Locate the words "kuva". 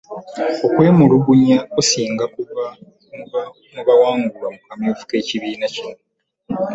2.33-2.63